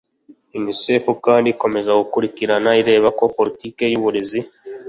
[0.57, 4.39] UNICEF kandi ikomeza gukurikirana ireba ko politki y'uburezi